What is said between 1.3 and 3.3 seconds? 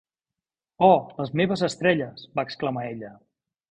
meves estrelles!", va exclamar ella.